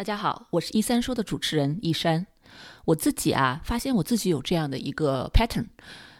[0.00, 2.26] 大家好，我是一三说的主持人一山。
[2.86, 5.66] 我自己啊，发现我自己有这样的一个 pattern，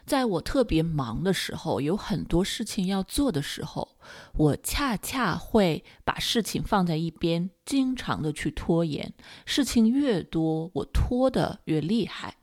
[0.05, 3.97] 在我特别忙的时候，有很多事情要做的时候，
[4.35, 9.15] 我恰恰会把事情放在一边，经常的去拖延。
[9.47, 12.37] 事情越多，我拖的越厉害。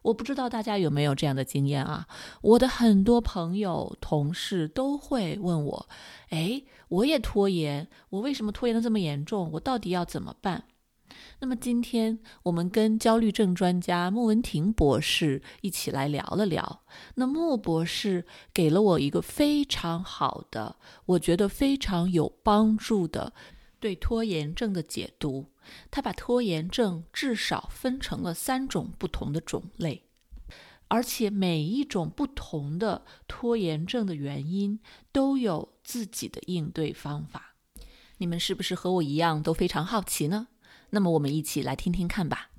[0.00, 2.08] 我不知道大家有没有这样的经验啊？
[2.40, 5.88] 我的很多朋友、同事都会问我
[6.30, 9.50] ：“哎，我也拖延，我为什么拖延的这么严重？
[9.52, 10.64] 我到底要怎么办？”
[11.40, 16.82] 那么今天我们跟焦虑症专家穆文婷博士一起来聊了聊。
[17.14, 20.76] 那穆博士给了我一个非常好的，
[21.06, 23.32] 我觉得非常有帮助的
[23.80, 25.52] 对拖延症的解读。
[25.90, 30.04] 他把拖延症至少分成了三种不同的种类，
[30.88, 34.80] 而且每一种不同的拖延症的原因
[35.12, 37.54] 都有自己的应对方法。
[38.16, 40.48] 你们是不是和我一样都非常好奇呢？
[40.90, 42.50] 那么我们一起来听听看吧。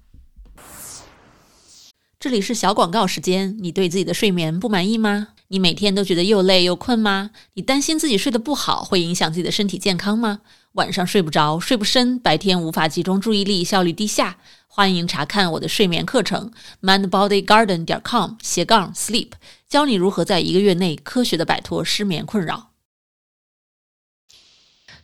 [2.19, 3.57] 这里是小广告时间。
[3.59, 5.29] 你对自己的睡眠不满意吗？
[5.47, 7.31] 你每天都觉得又累又困吗？
[7.53, 10.41] 你担心自己睡得不好会影响自己的身体健康吗？
[10.73, 14.37] 晚上睡不着，睡不深，白天无法集中注意力，效率低下。
[14.67, 16.51] 欢迎查看我的睡眠课程
[16.81, 19.31] ，mindbodygarden 点 com 斜杠 sleep，
[19.67, 22.71] 教你如何在一个月内科学的摆脱失眠困扰。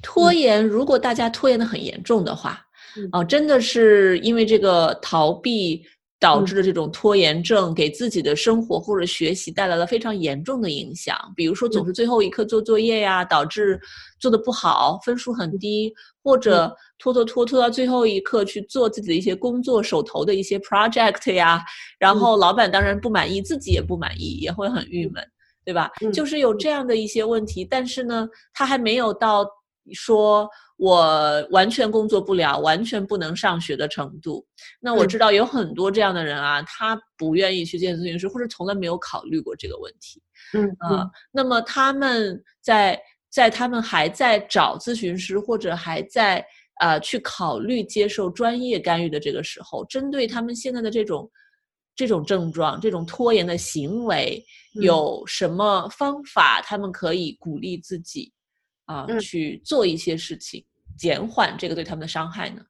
[0.02, 2.68] 拖延，如果大家拖延的很严重的话。
[3.12, 5.84] 哦，真的是因为这个逃避
[6.20, 11.18] 导致的这种拖延症，给自己的生活或者学习带来了非常严重的影响。
[11.36, 13.80] 比如说，总是最后一刻做作业呀，导致
[14.20, 15.92] 做的不好，分数很低；
[16.24, 21.62] 或者拖拖拖拖到最后一刻去做自己的一些工作、手头的一些 project 呀，
[22.00, 25.22] 然后老板当然不满意，自己也不满意，也会很郁闷，
[25.66, 25.92] 对吧？
[26.14, 29.46] 就是有这样的一些问题，但是呢，他还没有到。
[29.94, 34.46] 说我完全工作不了，完全不能上学的程度。
[34.80, 40.22] 那我知道有很多这样的人啊，他不愿意去见咨询师，或者从来没有考虑过这个问题。
[40.54, 46.46] 嗯啊，那么他们在在他们还在找咨询师，或者还在
[46.80, 51.30] 呃去考虑接受专业干预的这个时候，针对他们现在的这种
[51.96, 58.32] 这种症状、这种拖延的行为，有什么方法他们可以鼓励自己？
[58.86, 60.64] 啊，去做一些事情，
[60.98, 62.62] 减缓这个对他们的伤害呢？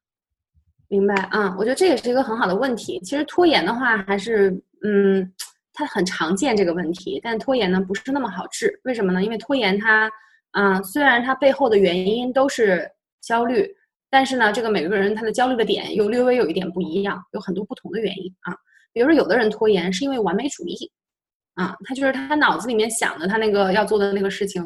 [0.87, 2.99] 明白啊，我觉得这也是一个很好的问题。
[3.01, 4.51] 其实拖延的话，还是
[4.83, 5.33] 嗯，
[5.73, 8.79] 它很常见这个问题，但拖延呢不是那么好治。
[8.83, 9.23] 为什么呢？
[9.23, 10.09] 因为拖延它，
[10.51, 12.89] 嗯，虽然它背后的原因都是
[13.21, 13.67] 焦虑，
[14.09, 18.55] 但是呢，这个每个人他的焦虑的点又略微有一点不一样，有很多不同的原因啊。
[18.93, 20.89] 比如说，有的人拖延是因为完美主义，
[21.55, 24.63] 啊，他就是他脑子里面想的他那个要做的那个事情。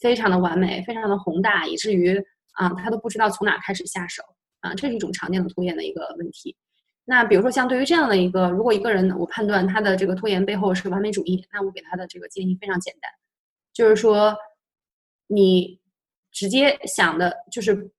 [0.00, 2.16] 非常的完美，非常的宏大，以至于
[2.52, 4.22] 啊，他都不知道从哪开始下手
[4.60, 6.56] 啊，这是一种常见的拖延的一个问题。
[7.04, 13.10] 那比如说，像对于这样的一个，如果一个人我判断他的这个拖延背后是完美主义，那我给他的这个建议非常简单，
[13.72, 14.36] 就是说，
[15.28, 15.80] 你
[16.32, 17.90] 直接想的就是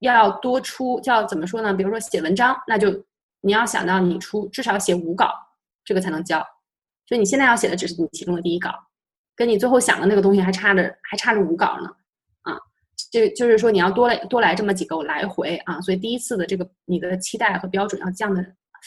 [0.00, 1.72] 要多出，叫怎么说呢？
[1.72, 3.04] 比如说写文章，那就
[3.40, 5.32] 你要想到你出至少写五稿，
[5.82, 6.38] 这个才能交。
[7.06, 8.70] 所以你现在要写的只是你其中的第一稿。
[9.36, 11.90] 跟你最后想的那个东西还差着，还差着五稿呢，
[12.42, 12.58] 啊，
[13.12, 18.44] 这就是说你要多来多来这么几个来回啊，所以第一次的这个你的期待和标准要降的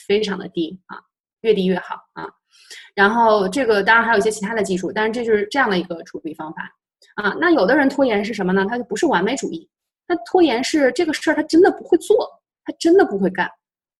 [0.07, 0.97] 非常的低啊，
[1.41, 2.27] 越低越好啊。
[2.95, 6.63] 然后这个当然还有一些其他的技术，但是这就是这样的一个处理方法
[7.15, 7.35] 啊。
[7.39, 8.65] 那有的人拖延是什么呢？
[8.67, 9.69] 他就不是完美主义，
[10.07, 12.27] 他拖延是这个事儿他真的不会做，
[12.65, 13.49] 他真的不会干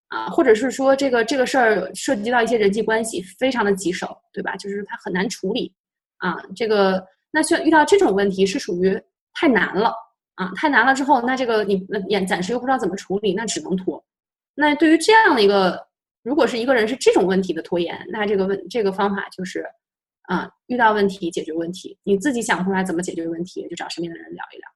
[0.08, 4.56] 啊，或者是说这个这个事儿涉及到一些人际关系，非常的棘手，对吧？
[4.56, 5.72] 就是他很难处理。
[6.20, 9.00] 啊，这个那像遇到这种问题是属于
[9.34, 9.94] 太难了
[10.36, 14.02] 啊，太难了之后，那这个你那也暂时又不知道怎么处理，那只能拖。
[14.54, 15.80] 那对于这样的一个，
[16.22, 19.64] 如果是一个人是这种问题的拖延，那这个问这个方法就是，
[20.22, 24.68] 啊，遇到问题解决问题，你自己想不出来怎么解决问题，就找身边的人聊一聊，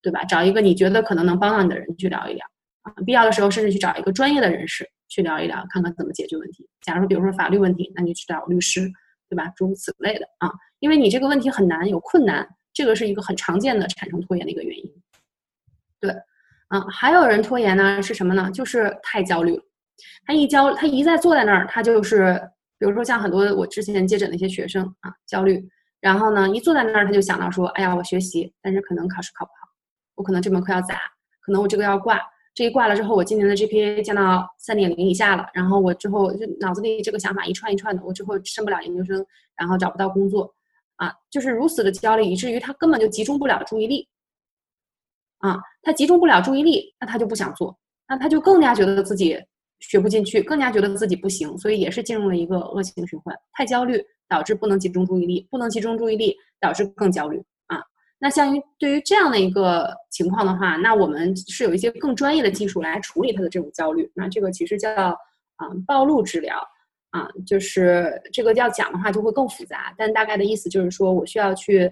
[0.00, 0.24] 对吧？
[0.24, 2.46] 找一个你觉得可能能帮到你的人去聊一聊，
[2.82, 6.68] 啊，必要的时候甚至去找一个专业的人士去聊一聊，看看怎么解决问题。
[6.82, 8.88] 假如比如说法律问题，那你去找律师。
[9.30, 9.50] 对吧？
[9.56, 10.52] 诸如此类的啊，
[10.84, 14.84] 因为你这个问题很难，有困难，这个是一个很常见的产生拖延的一个原因。
[15.98, 16.10] 对，
[16.68, 18.50] 啊，还有人拖延呢，是什么呢？
[18.52, 19.62] 就是太焦虑了。
[20.26, 22.38] 他一焦，他一再坐在那儿，他就是，
[22.78, 25.66] 比如说像很多我之前接诊的一些学生啊，焦虑，
[26.00, 29.66] 然后呢，一坐在那儿，他就想到说，哎呀，我学习，但是可能考试考不好，
[30.16, 30.96] 我可能这门课要砸，
[31.40, 32.20] 可能我这个要挂。
[32.54, 35.46] 这一挂了之后，我今年的 GPA 降到三点零以下了。
[35.54, 39.24] 然后我之后就脑子里这个想法一串一串的，我之后升不了研究生，
[39.56, 40.54] 然后找不到工作，
[40.96, 44.08] 啊，就是如此的焦虑，以至于他根本就集中不了注意力。
[45.38, 47.76] 啊，他集中不了注意力，那他就不想做，
[48.08, 49.38] 那他就更加觉得自己
[49.80, 53.36] 学不进去，更加觉得自己不行，所以也是进入了一个恶性循环。
[53.52, 57.82] 太焦虑导致不能集中注意力，不能集中注意力导致更焦虑啊。
[58.18, 64.10] 那像于对于这样的一个情况的话，那我们是有一些更专业的技术来处理他的这种焦虑。
[64.14, 64.90] 那这个其实叫
[65.56, 66.56] 啊暴露治疗
[67.14, 71.88] 啊，就是这个要讲的话就会更复杂，但大概的意思就是说我需要去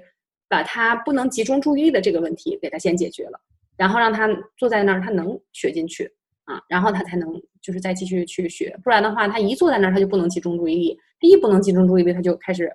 [0.49, 3.41] 把他不能集中注意的这个问题给他先解决了。
[3.77, 6.13] 然后让他坐在那儿，他能学进去
[6.45, 12.69] 啊，然后他才能就是再继续去学，不然的话，他一坐在那儿他就不能集中注意力，他一不能集中注意力，他就开始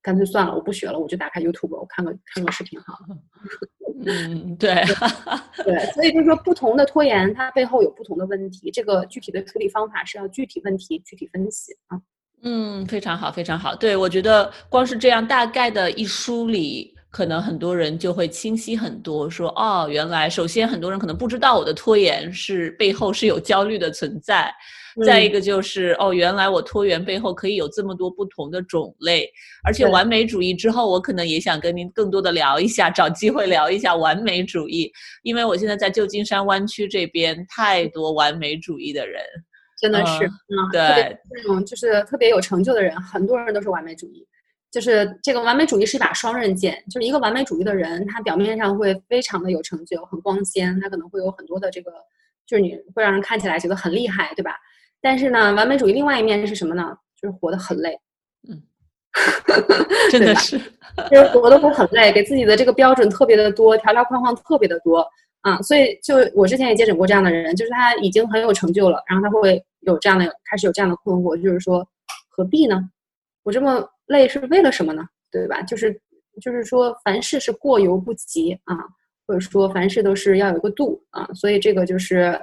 [0.00, 3.16] 干脆算了，我不学了，我就打开 YouTube，我看个看个视频好了。
[4.06, 4.74] 嗯，对，
[5.64, 12.00] 对，所以就是说，不同的拖延它背后有不同的问题，这个具体的处理方法是要具体问题具体分析啊。
[12.42, 13.74] 嗯，非常好，非常好。
[13.74, 16.94] 对我觉得光是这样大概的一梳理。
[17.10, 24.52] 可能很多人就会清晰很多，说哦，原来首先很多人可能不知道我的拖延是背后是有焦虑的存在，
[25.04, 29.28] 再一个就是哦，原来我拖延背后可以有这么多不同的种类，
[29.64, 34.90] 而且完美主义之后，我可能也想跟您更多的聊一下，找机会聊一下完美主义，
[35.22, 39.22] 因为我现在在旧金山湾区这边太多完美主义的人，
[39.80, 44.26] 真的是，嗯，对，那种就是特别有成就的人，很多人都是完美主义。
[44.70, 51.90] 就是这个完美主义是一把双刃剑，就是一个完美主义的人，他表面上会非常的有成就，很光鲜，他可能会有很多的这个，
[52.46, 54.54] 就是你会让人看起来觉得很厉害，对吧？
[55.00, 56.96] 但是呢，完美主义另外一面是什么呢？
[57.20, 57.98] 就是活得很累，
[58.48, 58.62] 嗯，
[60.10, 60.58] 真的是，
[61.10, 65.06] 就是活得会很累，给自己的这个标准特别的多，条条框框特别的多
[65.40, 71.86] 啊，所以就我之前也接诊过这样的人，就是他已经很有成就了，然后他会有这样的开始有这样的困惑，就是说
[72.28, 72.90] 何必呢？
[73.42, 73.88] 我这么。
[74.08, 75.06] 累是为了什么呢？
[75.30, 75.60] 对吧？
[75.60, 75.92] 就是
[76.40, 78.74] 就是说，凡事是过犹不及啊，
[79.26, 82.40] 或者说凡事都是要有个度啊，所以这个就是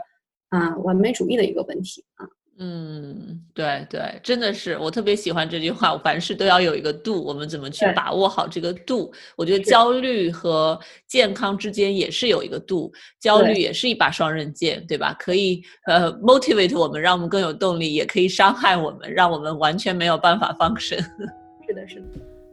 [0.50, 2.28] 啊，完美主义的一个问题啊。
[2.58, 9.12] 嗯，对对，真的是我特别喜欢这句话，凡事都要有一个度，我们怎么去把握好这个度？
[9.36, 15.14] 我觉得焦虑和健康之间也是有一个度，焦虑也是一把双刃剑，对吧？
[15.20, 20.98] 可以呃 motivate 我们，让我们更有动力，也可以伤害我们，让我们完全没有办法放生。
[21.68, 22.06] 是的，是的。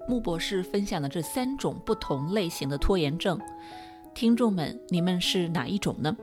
[0.08, 3.38] 穆博士分享的这三种不同类型的拖延症，
[4.14, 6.16] 听众们，你们是哪一种呢？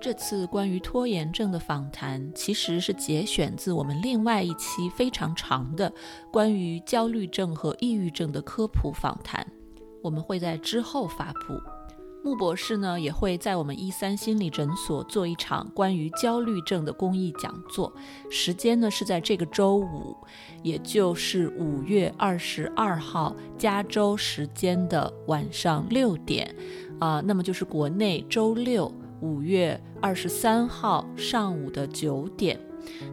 [0.00, 5.92] 这次关于拖延症的访谈，其实是节选自我们另外一期非常长的
[6.32, 9.46] 关于焦虑症和抑郁症的科普访谈，
[10.02, 11.60] 我们会在之后发布。
[12.22, 17.92] 穆博士呢也会在我们一三心理诊所做一场关于焦虑症的公益讲座，
[18.30, 20.16] 时间呢是在这个周五，
[20.62, 26.54] 也就是五月二十二号加州时间的晚上六点，
[26.98, 32.58] 啊，那么就是国内周六五月二十三号上午的九点。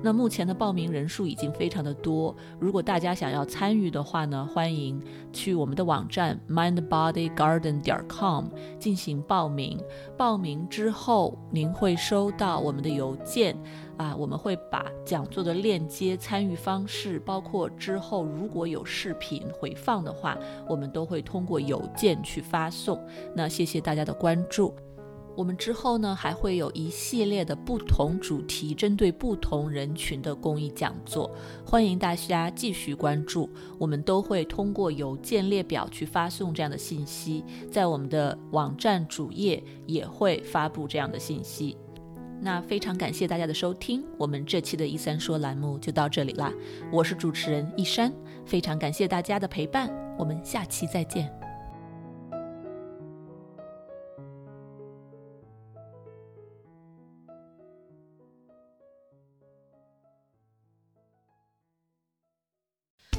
[0.01, 4.99] 那目前的报名人数已经非常的多，如果大家想要参与的话呢，欢迎
[5.33, 8.45] 去我们的网站 mindbodygarden 点 com
[8.79, 9.77] 进行报名。
[10.17, 13.57] 报名之后，您会收到我们的邮件，
[13.97, 20.37] 啊，我们会把讲座的链接、参与方式，包括之后如果有视频回放的话，
[20.69, 23.05] 我们都会通过邮件去发送。
[23.35, 24.73] 那谢谢大家的关注。
[25.37, 31.29] 我们之后呢，还会有一系列的不同主题，针对不同人群的公益讲座，
[31.63, 33.47] 欢迎大家继续关注。
[33.77, 41.77] 我们都会通过邮件列表去发送这样的信息，在我们的网站主页也会发布这样的信息。
[42.41, 46.51] 那非常感谢大家的收听，我们这期的“一三说”栏目就到这里啦。
[46.91, 48.11] 我是主持人一山，
[48.43, 51.31] 非常感谢大家的陪伴，我们下期再见。